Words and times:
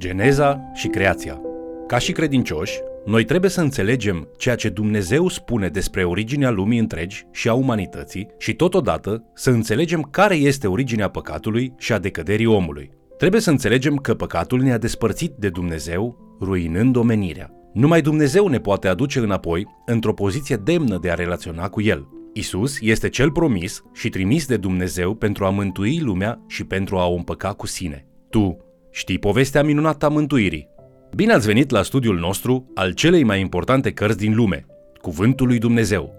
Geneza 0.00 0.70
și 0.74 0.88
creația. 0.88 1.40
Ca 1.86 1.98
și 1.98 2.12
credincioși, 2.12 2.80
noi 3.06 3.24
trebuie 3.24 3.50
să 3.50 3.60
înțelegem 3.60 4.28
ceea 4.36 4.54
ce 4.54 4.68
Dumnezeu 4.68 5.28
spune 5.28 5.68
despre 5.68 6.04
originea 6.04 6.50
lumii 6.50 6.78
întregi 6.78 7.26
și 7.32 7.48
a 7.48 7.54
umanității 7.54 8.28
și 8.38 8.54
totodată 8.54 9.24
să 9.34 9.50
înțelegem 9.50 10.02
care 10.02 10.34
este 10.34 10.66
originea 10.66 11.08
păcatului 11.08 11.72
și 11.78 11.92
a 11.92 11.98
decăderii 11.98 12.46
omului. 12.46 12.90
Trebuie 13.16 13.40
să 13.40 13.50
înțelegem 13.50 13.96
că 13.96 14.14
păcatul 14.14 14.60
ne-a 14.60 14.78
despărțit 14.78 15.32
de 15.38 15.48
Dumnezeu, 15.48 16.36
ruinând 16.40 16.96
omenirea. 16.96 17.50
Numai 17.72 18.00
Dumnezeu 18.02 18.48
ne 18.48 18.58
poate 18.58 18.88
aduce 18.88 19.18
înapoi 19.18 19.66
într-o 19.86 20.14
poziție 20.14 20.56
demnă 20.56 20.98
de 20.98 21.10
a 21.10 21.14
relaționa 21.14 21.68
cu 21.68 21.80
El. 21.80 22.08
Isus 22.32 22.78
este 22.80 23.08
cel 23.08 23.30
promis 23.30 23.82
și 23.92 24.08
trimis 24.08 24.46
de 24.46 24.56
Dumnezeu 24.56 25.14
pentru 25.14 25.44
a 25.44 25.50
mântui 25.50 25.98
lumea 25.98 26.44
și 26.46 26.64
pentru 26.64 26.96
a 26.96 27.06
o 27.06 27.14
împăca 27.14 27.52
cu 27.52 27.66
sine. 27.66 28.06
Tu 28.30 28.69
știi 28.90 29.18
povestea 29.18 29.62
minunată 29.62 30.06
a 30.06 30.08
mântuirii. 30.08 30.68
Bine 31.14 31.32
ați 31.32 31.46
venit 31.46 31.70
la 31.70 31.82
studiul 31.82 32.18
nostru 32.18 32.70
al 32.74 32.92
celei 32.92 33.24
mai 33.24 33.40
importante 33.40 33.92
cărți 33.92 34.18
din 34.18 34.34
lume, 34.34 34.66
Cuvântul 35.00 35.46
lui 35.46 35.58
Dumnezeu, 35.58 36.14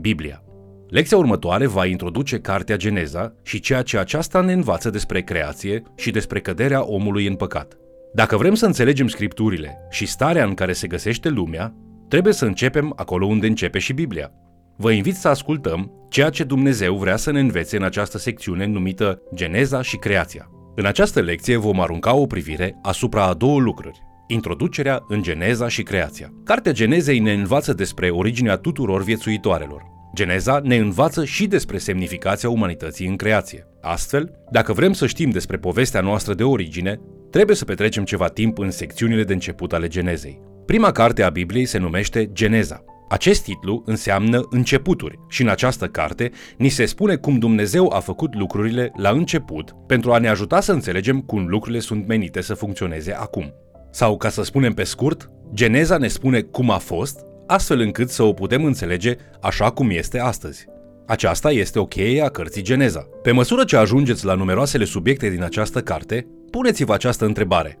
Biblia. 0.00 0.42
Lecția 0.88 1.16
următoare 1.16 1.66
va 1.66 1.86
introduce 1.86 2.38
cartea 2.38 2.76
Geneza 2.76 3.34
și 3.42 3.60
ceea 3.60 3.82
ce 3.82 3.98
aceasta 3.98 4.40
ne 4.40 4.52
învață 4.52 4.90
despre 4.90 5.22
creație 5.22 5.82
și 5.96 6.10
despre 6.10 6.40
căderea 6.40 6.84
omului 6.84 7.26
în 7.26 7.34
păcat. 7.34 7.76
Dacă 8.14 8.36
vrem 8.36 8.54
să 8.54 8.66
înțelegem 8.66 9.08
scripturile 9.08 9.78
și 9.90 10.06
starea 10.06 10.44
în 10.44 10.54
care 10.54 10.72
se 10.72 10.86
găsește 10.86 11.28
lumea, 11.28 11.74
trebuie 12.08 12.32
să 12.32 12.44
începem 12.44 12.92
acolo 12.96 13.26
unde 13.26 13.46
începe 13.46 13.78
și 13.78 13.92
Biblia. 13.92 14.32
Vă 14.76 14.90
invit 14.90 15.14
să 15.14 15.28
ascultăm 15.28 16.06
ceea 16.08 16.30
ce 16.30 16.44
Dumnezeu 16.44 16.96
vrea 16.96 17.16
să 17.16 17.30
ne 17.30 17.40
învețe 17.40 17.76
în 17.76 17.82
această 17.82 18.18
secțiune 18.18 18.66
numită 18.66 19.22
Geneza 19.34 19.82
și 19.82 19.96
Creația. 19.96 20.51
În 20.74 20.86
această 20.86 21.20
lecție 21.20 21.56
vom 21.56 21.80
arunca 21.80 22.14
o 22.14 22.26
privire 22.26 22.78
asupra 22.82 23.24
a 23.24 23.34
două 23.34 23.60
lucruri. 23.60 24.02
Introducerea 24.26 25.04
în 25.08 25.22
Geneza 25.22 25.68
și 25.68 25.82
Creația. 25.82 26.32
Cartea 26.44 26.72
Genezei 26.72 27.18
ne 27.18 27.32
învață 27.32 27.72
despre 27.72 28.10
originea 28.10 28.56
tuturor 28.56 29.02
viețuitoarelor. 29.02 29.82
Geneza 30.14 30.60
ne 30.64 30.76
învață 30.76 31.24
și 31.24 31.46
despre 31.46 31.78
semnificația 31.78 32.48
umanității 32.48 33.06
în 33.06 33.16
creație. 33.16 33.66
Astfel, 33.80 34.32
dacă 34.50 34.72
vrem 34.72 34.92
să 34.92 35.06
știm 35.06 35.30
despre 35.30 35.56
povestea 35.56 36.00
noastră 36.00 36.34
de 36.34 36.42
origine, 36.42 37.00
trebuie 37.30 37.56
să 37.56 37.64
petrecem 37.64 38.04
ceva 38.04 38.26
timp 38.26 38.58
în 38.58 38.70
secțiunile 38.70 39.24
de 39.24 39.32
început 39.32 39.72
ale 39.72 39.88
Genezei. 39.88 40.40
Prima 40.66 40.92
carte 40.92 41.22
a 41.22 41.30
Bibliei 41.30 41.64
se 41.64 41.78
numește 41.78 42.30
Geneza. 42.32 42.84
Acest 43.12 43.42
titlu 43.42 43.82
înseamnă 43.86 44.46
începuturi 44.50 45.18
și 45.28 45.42
în 45.42 45.48
această 45.48 45.86
carte 45.86 46.30
ni 46.56 46.68
se 46.68 46.84
spune 46.84 47.16
cum 47.16 47.38
Dumnezeu 47.38 47.92
a 47.92 48.00
făcut 48.00 48.34
lucrurile 48.34 48.92
la 48.96 49.10
început 49.10 49.74
pentru 49.86 50.12
a 50.12 50.18
ne 50.18 50.28
ajuta 50.28 50.60
să 50.60 50.72
înțelegem 50.72 51.20
cum 51.20 51.46
lucrurile 51.46 51.80
sunt 51.80 52.06
menite 52.06 52.40
să 52.40 52.54
funcționeze 52.54 53.12
acum. 53.12 53.54
Sau, 53.90 54.16
ca 54.16 54.28
să 54.28 54.42
spunem 54.42 54.72
pe 54.72 54.84
scurt, 54.84 55.30
Geneza 55.54 55.96
ne 55.96 56.08
spune 56.08 56.40
cum 56.40 56.70
a 56.70 56.78
fost, 56.78 57.20
astfel 57.46 57.80
încât 57.80 58.10
să 58.10 58.22
o 58.22 58.32
putem 58.32 58.64
înțelege 58.64 59.16
așa 59.40 59.70
cum 59.70 59.90
este 59.90 60.20
astăzi. 60.20 60.66
Aceasta 61.06 61.50
este 61.50 61.78
o 61.78 61.86
cheie 61.86 62.22
a 62.22 62.28
cărții 62.28 62.62
Geneza. 62.62 63.08
Pe 63.22 63.32
măsură 63.32 63.64
ce 63.64 63.76
ajungeți 63.76 64.24
la 64.24 64.34
numeroasele 64.34 64.84
subiecte 64.84 65.28
din 65.28 65.42
această 65.42 65.80
carte, 65.80 66.26
puneți-vă 66.50 66.92
această 66.92 67.24
întrebare. 67.24 67.78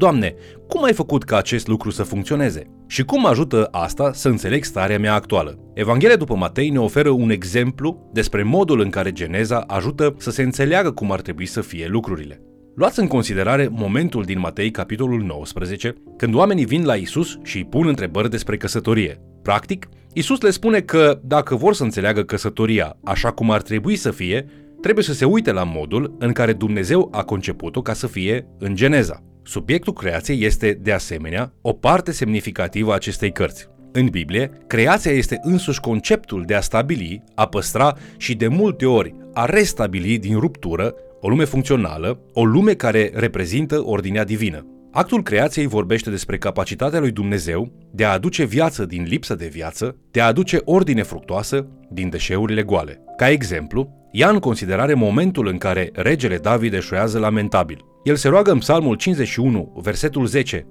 Doamne, 0.00 0.34
cum 0.68 0.84
ai 0.84 0.92
făcut 0.92 1.24
ca 1.24 1.36
acest 1.36 1.66
lucru 1.66 1.90
să 1.90 2.02
funcționeze? 2.02 2.62
Și 2.86 3.04
cum 3.04 3.26
ajută 3.26 3.68
asta 3.70 4.12
să 4.12 4.28
înțeleg 4.28 4.64
starea 4.64 4.98
mea 4.98 5.14
actuală? 5.14 5.58
Evanghelia 5.74 6.16
după 6.16 6.34
Matei 6.34 6.68
ne 6.68 6.78
oferă 6.78 7.08
un 7.08 7.30
exemplu 7.30 8.10
despre 8.12 8.42
modul 8.42 8.80
în 8.80 8.90
care 8.90 9.12
Geneza 9.12 9.64
ajută 9.66 10.14
să 10.18 10.30
se 10.30 10.42
înțeleagă 10.42 10.90
cum 10.90 11.12
ar 11.12 11.20
trebui 11.20 11.46
să 11.46 11.60
fie 11.60 11.86
lucrurile. 11.88 12.40
Luați 12.74 13.00
în 13.00 13.06
considerare 13.06 13.68
momentul 13.72 14.22
din 14.22 14.38
Matei, 14.38 14.70
capitolul 14.70 15.22
19, 15.22 15.94
când 16.16 16.34
oamenii 16.34 16.64
vin 16.64 16.84
la 16.84 16.94
Isus 16.94 17.38
și 17.42 17.56
îi 17.56 17.64
pun 17.64 17.86
întrebări 17.86 18.30
despre 18.30 18.56
căsătorie. 18.56 19.20
Practic, 19.42 19.88
Isus 20.12 20.40
le 20.40 20.50
spune 20.50 20.80
că 20.80 21.20
dacă 21.24 21.54
vor 21.54 21.74
să 21.74 21.82
înțeleagă 21.82 22.22
căsătoria 22.22 22.96
așa 23.04 23.30
cum 23.30 23.50
ar 23.50 23.62
trebui 23.62 23.96
să 23.96 24.10
fie, 24.10 24.46
trebuie 24.80 25.04
să 25.04 25.12
se 25.12 25.24
uite 25.24 25.52
la 25.52 25.64
modul 25.64 26.16
în 26.18 26.32
care 26.32 26.52
Dumnezeu 26.52 27.08
a 27.12 27.22
conceput-o 27.22 27.82
ca 27.82 27.92
să 27.92 28.06
fie 28.06 28.46
în 28.58 28.74
Geneza. 28.74 29.24
Subiectul 29.50 29.92
creației 29.92 30.44
este, 30.44 30.78
de 30.82 30.92
asemenea, 30.92 31.52
o 31.60 31.72
parte 31.72 32.12
semnificativă 32.12 32.90
a 32.90 32.94
acestei 32.94 33.32
cărți. 33.32 33.68
În 33.92 34.06
Biblie, 34.06 34.50
creația 34.66 35.10
este 35.10 35.38
însuși 35.42 35.80
conceptul 35.80 36.42
de 36.46 36.54
a 36.54 36.60
stabili, 36.60 37.22
a 37.34 37.46
păstra 37.46 37.96
și 38.16 38.34
de 38.34 38.48
multe 38.48 38.86
ori 38.86 39.14
a 39.34 39.44
restabili 39.44 40.18
din 40.18 40.38
ruptură 40.38 40.94
o 41.20 41.28
lume 41.28 41.44
funcțională, 41.44 42.20
o 42.32 42.44
lume 42.44 42.74
care 42.74 43.10
reprezintă 43.14 43.82
ordinea 43.84 44.24
divină. 44.24 44.66
Actul 44.92 45.22
creației 45.22 45.66
vorbește 45.66 46.10
despre 46.10 46.38
capacitatea 46.38 47.00
lui 47.00 47.10
Dumnezeu 47.10 47.72
de 47.90 48.04
a 48.04 48.12
aduce 48.12 48.44
viață 48.44 48.84
din 48.84 49.02
lipsă 49.02 49.34
de 49.34 49.46
viață, 49.46 49.96
de 50.10 50.20
a 50.20 50.26
aduce 50.26 50.60
ordine 50.64 51.02
fructoasă 51.02 51.66
din 51.88 52.08
deșeurile 52.08 52.62
goale. 52.62 53.00
Ca 53.16 53.30
exemplu, 53.30 54.08
ia 54.12 54.28
în 54.28 54.38
considerare 54.38 54.94
momentul 54.94 55.46
în 55.46 55.58
care 55.58 55.90
regele 55.92 56.36
David 56.36 56.72
eșuează 56.72 57.18
lamentabil. 57.18 57.84
El 58.02 58.16
se 58.16 58.28
roagă 58.28 58.50
în 58.50 58.58
Psalmul 58.58 58.94
51, 58.94 59.80
versetul 59.82 60.26
10, 60.26 60.66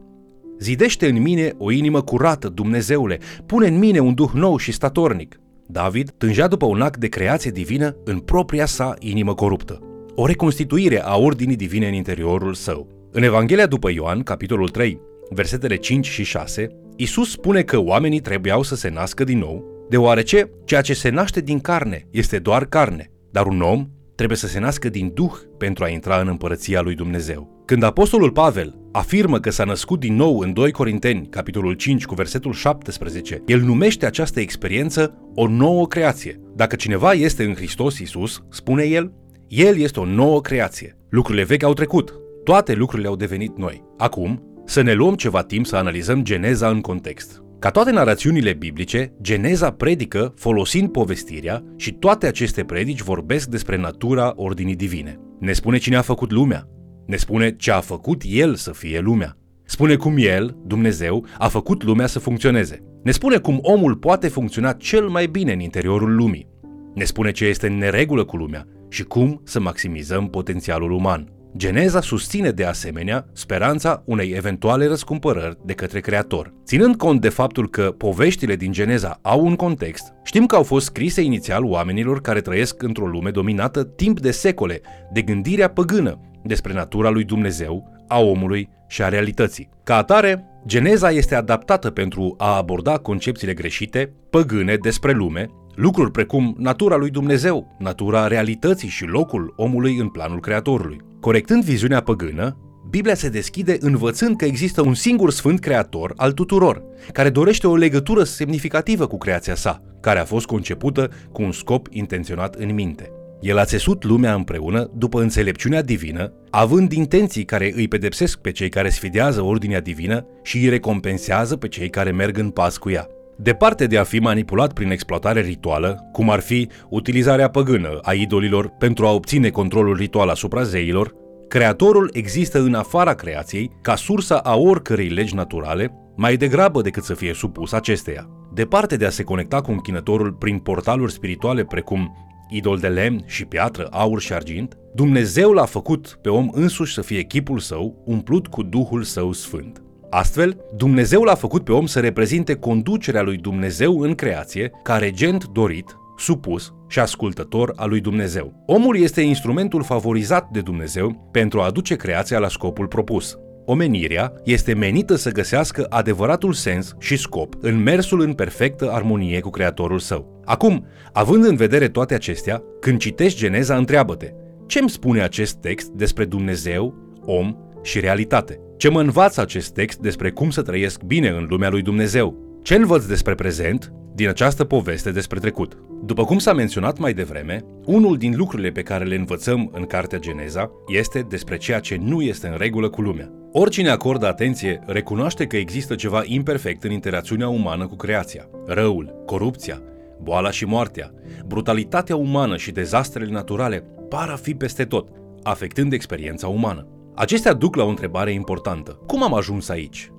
Zidește 0.60 1.08
în 1.08 1.22
mine 1.22 1.54
o 1.58 1.72
inimă 1.72 2.02
curată, 2.02 2.48
Dumnezeule, 2.48 3.20
pune 3.46 3.68
în 3.68 3.78
mine 3.78 4.00
un 4.00 4.14
duh 4.14 4.30
nou 4.34 4.58
și 4.58 4.72
statornic. 4.72 5.40
David 5.68 6.12
tângea 6.18 6.48
după 6.48 6.66
un 6.66 6.82
act 6.82 7.00
de 7.00 7.08
creație 7.08 7.52
divină 7.52 7.96
în 8.04 8.20
propria 8.20 8.66
sa 8.66 8.94
inimă 9.00 9.34
coruptă. 9.34 9.80
O 10.16 10.26
reconstituire 10.26 11.02
a 11.04 11.18
ordinii 11.18 11.56
divine 11.56 11.88
în 11.88 11.94
interiorul 11.94 12.54
său. 12.54 12.88
În 13.12 13.24
Evanghelia 13.24 13.66
după 13.66 13.92
Ioan, 13.92 14.24
capitolul 14.24 14.70
3, 14.70 15.02
versetele 15.30 15.76
5 15.76 16.08
și 16.08 16.24
6, 16.24 16.68
Isus 16.96 17.32
spune 17.32 17.62
că 17.62 17.80
oamenii 17.80 18.20
trebuiau 18.20 18.64
să 18.64 18.76
se 18.76 18.90
nască 18.90 19.24
din 19.24 19.38
nou, 19.38 19.86
deoarece 19.90 20.50
ceea 20.66 20.82
ce 20.82 20.94
se 20.94 21.10
naște 21.10 21.42
din 21.42 21.60
carne 21.60 22.08
este 22.12 22.40
doar 22.40 22.66
carne, 22.66 23.12
dar 23.32 23.46
un 23.46 23.62
om 23.62 23.88
trebuie 24.20 24.40
să 24.40 24.48
se 24.48 24.60
nască 24.60 24.90
din 24.90 25.12
Duh 25.14 25.32
pentru 25.58 25.84
a 25.84 25.88
intra 25.88 26.20
în 26.20 26.28
împărăția 26.28 26.82
lui 26.82 26.96
Dumnezeu. 26.96 27.64
Când 27.66 27.84
apostolul 27.84 28.32
Pavel 28.32 28.76
afirmă 28.92 29.40
că 29.40 29.50
s-a 29.50 29.64
născut 29.64 30.00
din 30.00 30.16
nou 30.16 30.40
în 30.40 30.54
2 30.54 30.72
Corinteni, 30.72 31.28
capitolul 31.30 31.74
5, 31.74 32.06
cu 32.06 32.14
versetul 32.16 32.54
17, 32.54 33.44
el 33.46 33.60
numește 33.60 34.06
această 34.06 34.40
experiență 34.40 35.32
o 35.36 35.48
nouă 35.48 35.88
creație. 35.88 36.40
Dacă 36.56 36.76
cineva 36.76 37.12
este 37.14 37.44
în 37.44 37.54
Hristos 37.54 38.00
Isus, 38.00 38.44
spune 38.50 38.84
el, 38.84 39.14
el 39.48 39.78
este 39.78 40.00
o 40.00 40.06
nouă 40.06 40.42
creație. 40.42 40.98
Lucrurile 41.10 41.44
vechi 41.44 41.64
au 41.64 41.74
trecut, 41.74 42.14
toate 42.44 42.74
lucrurile 42.74 43.08
au 43.08 43.16
devenit 43.16 43.58
noi. 43.58 43.84
Acum, 43.98 44.62
să 44.66 44.82
ne 44.82 44.94
luăm 44.94 45.16
ceva 45.16 45.44
timp 45.44 45.66
să 45.66 45.76
analizăm 45.76 46.24
Geneza 46.24 46.70
în 46.70 46.82
context. 46.82 47.44
Ca 47.60 47.70
toate 47.70 47.92
narațiunile 47.92 48.54
biblice, 48.54 49.14
Geneza 49.22 49.72
predică 49.72 50.34
folosind 50.36 50.92
povestirea 50.92 51.64
și 51.76 51.94
toate 51.94 52.28
aceste 52.28 52.64
predici 52.64 53.02
vorbesc 53.02 53.50
despre 53.50 53.78
natura 53.78 54.34
ordinii 54.36 54.76
divine. 54.76 55.20
Ne 55.40 55.52
spune 55.52 55.78
cine 55.78 55.96
a 55.96 56.02
făcut 56.02 56.32
lumea, 56.32 56.68
ne 57.06 57.16
spune 57.16 57.56
ce 57.56 57.72
a 57.72 57.80
făcut 57.80 58.22
El 58.26 58.56
să 58.56 58.72
fie 58.72 59.00
lumea. 59.00 59.38
Spune 59.64 59.96
cum 59.96 60.16
El, 60.18 60.58
Dumnezeu, 60.66 61.26
a 61.38 61.48
făcut 61.48 61.84
lumea 61.84 62.08
să 62.08 62.20
funcționeze. 62.20 62.84
Ne 63.04 63.12
spune 63.12 63.38
cum 63.38 63.60
omul 63.62 63.96
poate 63.96 64.28
funcționa 64.28 64.74
cel 64.74 65.08
mai 65.08 65.28
bine 65.28 65.54
în 65.54 65.60
interiorul 65.60 66.16
lumii. 66.16 66.48
Ne 66.94 67.04
spune 67.04 67.32
ce 67.32 67.46
este 67.46 67.68
în 67.68 67.78
neregulă 67.78 68.24
cu 68.24 68.38
lumea 68.38 68.66
și 68.90 69.04
cum 69.04 69.42
să 69.44 69.60
maximizăm 69.60 70.30
potențialul 70.30 70.92
uman. 70.92 71.39
Geneza 71.58 72.02
susține 72.02 72.52
de 72.52 72.66
asemenea 72.66 73.26
speranța 73.34 74.04
unei 74.06 74.32
eventuale 74.36 74.88
răscumpărări 74.88 75.58
de 75.66 75.74
către 75.74 76.00
Creator. 76.00 76.54
Ținând 76.66 76.96
cont 76.96 77.22
de 77.22 77.30
faptul 77.30 77.70
că 77.70 77.94
poveștile 77.98 78.56
din 78.56 78.72
Geneza 78.72 79.20
au 79.22 79.46
un 79.46 79.56
context, 79.56 80.14
știm 80.24 80.46
că 80.46 80.56
au 80.56 80.64
fost 80.64 80.86
scrise 80.86 81.22
inițial 81.22 81.64
oamenilor 81.64 82.22
care 82.22 82.42
trăiesc 82.42 82.82
într-o 82.82 83.08
lume 83.08 83.30
dominată 83.30 83.84
timp 83.84 84.20
de 84.20 84.32
secole 84.32 84.82
de 85.14 85.22
gândirea 85.22 85.70
păgână 85.70 86.20
despre 86.44 86.74
natura 86.74 87.10
lui 87.10 87.24
Dumnezeu, 87.24 88.04
a 88.08 88.20
omului 88.20 88.70
și 88.88 89.04
a 89.04 89.10
realității. 89.10 89.70
Ca 89.84 89.96
atare, 89.96 90.46
Geneza 90.66 91.10
este 91.10 91.36
adaptată 91.36 91.90
pentru 91.90 92.36
a 92.38 92.56
aborda 92.58 92.98
concepțiile 92.98 93.54
greșite, 93.54 94.14
păgâne 94.30 94.76
despre 94.76 95.12
lume, 95.12 95.50
lucruri 95.76 96.12
precum 96.12 96.56
natura 96.58 96.96
lui 96.96 97.10
Dumnezeu, 97.10 97.76
natura 97.80 98.28
realității 98.28 98.90
și 98.90 99.06
locul 99.06 99.54
omului 99.58 99.98
în 99.98 100.08
planul 100.08 100.40
Creatorului. 100.40 101.08
Corectând 101.20 101.64
viziunea 101.64 102.02
păgână, 102.02 102.58
Biblia 102.90 103.16
se 103.16 103.30
deschide 103.30 103.78
învățând 103.80 104.38
că 104.38 104.46
există 104.46 104.82
un 104.82 104.94
singur 104.94 105.32
sfânt 105.32 105.60
creator 105.60 106.14
al 106.16 106.32
tuturor, 106.32 106.84
care 107.14 107.30
dorește 107.30 107.68
o 107.68 107.76
legătură 107.76 108.24
semnificativă 108.24 109.08
cu 109.08 109.18
creația 109.18 109.56
sa, 109.56 109.82
care 110.02 110.20
a 110.20 110.26
fost 110.26 110.46
concepută 110.46 111.10
cu 111.32 111.42
un 111.42 111.52
scop 111.52 111.88
intenționat 111.90 112.56
în 112.56 112.74
minte. 112.74 113.12
El 113.42 113.58
a 113.58 113.66
țesut 113.66 114.04
lumea 114.04 114.34
împreună 114.34 114.92
după 114.96 115.22
înțelepciunea 115.22 115.82
divină, 115.82 116.34
având 116.50 116.92
intenții 116.92 117.46
care 117.46 117.72
îi 117.76 117.88
pedepsesc 117.88 118.40
pe 118.40 118.52
cei 118.52 118.70
care 118.70 118.90
sfidează 118.90 119.42
ordinea 119.42 119.82
divină 119.82 120.26
și 120.44 120.58
îi 120.58 120.70
recompensează 120.70 121.56
pe 121.56 121.68
cei 121.68 121.90
care 121.90 122.12
merg 122.12 122.38
în 122.38 122.50
pas 122.50 122.78
cu 122.78 122.90
ea. 122.90 123.08
Departe 123.42 123.88
de 123.88 123.98
a 123.98 124.04
fi 124.04 124.20
manipulat 124.20 124.74
prin 124.74 124.92
exploatare 124.92 125.42
rituală, 125.42 126.10
cum 126.12 126.30
ar 126.30 126.40
fi 126.40 126.70
utilizarea 126.90 127.50
păgână 127.50 128.00
a 128.02 128.14
idolilor 128.14 128.68
pentru 128.68 129.06
a 129.06 129.12
obține 129.12 129.50
controlul 129.50 129.96
ritual 129.96 130.30
asupra 130.30 130.64
zeilor, 130.64 131.14
Creatorul 131.48 132.10
există 132.14 132.60
în 132.60 132.74
afara 132.74 133.14
creației 133.14 133.72
ca 133.82 133.96
sursa 133.96 134.38
a 134.38 134.56
oricărei 134.56 135.08
legi 135.08 135.36
naturale, 135.36 135.92
mai 136.16 136.38
degrabă 136.38 136.82
decât 136.82 137.04
să 137.04 137.14
fie 137.14 137.34
supus 137.34 137.72
acesteia. 137.72 138.30
Departe 138.54 138.96
de 138.96 139.06
a 139.06 139.10
se 139.10 139.24
conecta 139.24 139.62
cu 139.62 139.72
închinătorul 139.72 140.34
prin 140.34 140.60
portaluri 140.60 141.12
spirituale 141.12 141.64
precum 141.64 142.16
idol 142.50 142.78
de 142.78 142.88
lemn 142.88 143.24
și 143.26 143.46
piatră, 143.46 143.88
aur 143.92 144.22
și 144.22 144.34
argint, 144.34 144.78
Dumnezeu 144.96 145.52
l-a 145.52 145.66
făcut 145.66 146.20
pe 146.22 146.30
om 146.30 146.50
însuși 146.52 146.94
să 146.94 147.02
fie 147.02 147.22
chipul 147.22 147.60
său, 147.60 148.04
umplut 148.06 148.48
cu 148.48 148.64
Duhul 148.64 149.04
său 149.04 149.32
sfânt. 149.32 149.82
Astfel, 150.10 150.66
Dumnezeu 150.76 151.24
l-a 151.24 151.36
făcut 151.36 151.64
pe 151.64 151.72
om 151.72 151.86
să 151.86 152.00
reprezinte 152.00 152.56
conducerea 152.56 153.22
lui 153.22 153.38
Dumnezeu 153.38 154.00
în 154.00 154.16
creație 154.16 154.72
ca 154.84 154.98
regent 154.98 155.48
dorit, 155.48 155.98
supus 156.18 156.74
și 156.88 157.00
ascultător 157.00 157.74
al 157.76 157.90
lui 157.90 158.00
Dumnezeu. 158.00 158.64
Omul 158.66 158.98
este 158.98 159.22
instrumentul 159.22 159.84
favorizat 159.84 160.50
de 160.50 160.62
Dumnezeu 160.62 161.30
pentru 161.32 161.60
a 161.62 161.66
aduce 161.66 161.96
creația 161.96 162.40
la 162.40 162.48
scopul 162.48 162.88
propus. 162.88 163.38
Omenirea 163.66 164.34
este 164.44 164.74
menită 164.74 165.16
să 165.16 165.32
găsească 165.32 165.86
adevăratul 165.90 166.54
sens 166.54 166.96
și 167.00 167.18
scop 167.18 167.54
în 167.62 167.84
mersul 167.84 168.22
în 168.22 168.34
perfectă 168.34 168.92
armonie 168.92 169.40
cu 169.40 169.50
Creatorul 169.50 170.00
său. 170.00 170.42
Acum, 170.46 170.86
având 171.14 171.46
în 171.46 171.56
vedere 171.56 171.88
toate 171.88 172.14
acestea, 172.14 172.64
când 172.80 173.00
citești 173.00 173.40
Geneza, 173.40 173.76
întreabă-te, 173.76 174.34
ce 174.66 174.80
îmi 174.80 174.90
spune 174.90 175.22
acest 175.22 175.56
text 175.56 175.88
despre 175.88 176.26
Dumnezeu, 176.26 176.96
om 177.26 177.56
și 177.82 178.00
realitate? 178.00 178.60
Ce 178.80 178.90
mă 178.90 179.02
învață 179.02 179.42
acest 179.42 179.74
text 179.74 180.00
despre 180.00 180.32
cum 180.32 180.50
să 180.50 180.62
trăiesc 180.62 181.04
bine 181.04 181.30
în 181.30 181.46
lumea 181.50 181.70
lui 181.70 181.82
Dumnezeu? 181.82 182.60
Ce 182.64 182.76
învăț 182.76 183.04
despre 183.04 183.36
prezent 183.36 183.94
din 184.16 184.28
această 184.28 184.64
poveste 184.64 185.12
despre 185.12 185.40
trecut? 185.40 185.78
După 186.06 186.26
cum 186.26 186.38
s-a 186.38 186.54
menționat 186.54 186.98
mai 186.98 187.14
devreme, 187.14 187.64
unul 187.86 188.18
din 188.18 188.34
lucrurile 188.36 188.70
pe 188.70 188.82
care 188.82 189.06
le 189.06 189.16
învățăm 189.16 189.70
în 189.74 189.86
Cartea 189.86 190.20
Geneza 190.20 190.72
este 190.88 191.26
despre 191.30 191.58
ceea 191.58 191.80
ce 191.80 191.98
nu 192.02 192.22
este 192.22 192.48
în 192.48 192.56
regulă 192.58 192.90
cu 192.90 193.02
lumea. 193.02 193.32
Oricine 193.52 193.90
acordă 193.90 194.28
atenție 194.28 194.80
recunoaște 194.86 195.46
că 195.46 195.58
există 195.58 195.96
ceva 195.96 196.22
imperfect 196.26 196.84
în 196.84 196.92
interacțiunea 196.92 197.48
umană 197.48 197.88
cu 197.88 197.96
creația. 197.96 198.50
Răul, 198.66 199.24
corupția, 199.26 199.82
boala 200.22 200.52
și 200.52 200.66
moartea, 200.66 201.12
brutalitatea 201.48 202.16
umană 202.16 202.58
și 202.58 202.72
dezastrele 202.72 203.32
naturale 203.32 203.84
par 204.10 204.30
a 204.30 204.36
fi 204.36 204.54
peste 204.54 204.84
tot, 204.84 205.10
afectând 205.44 205.94
experiența 205.94 206.48
umană. 206.48 206.88
Acestea 207.20 207.54
duc 207.54 207.76
la 207.76 207.84
o 207.84 207.88
întrebare 207.88 208.32
importantă. 208.32 208.92
Cum 208.92 209.24
am 209.24 209.34
ajuns 209.34 209.70
aici? 209.70 210.12